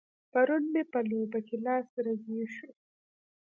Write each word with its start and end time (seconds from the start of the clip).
پرون 0.31 0.63
مې 0.73 0.83
په 0.91 0.99
لوبه 1.09 1.39
کې 1.47 1.55
لاس 1.65 1.87
رګی 2.05 2.41
شو. 2.53 2.69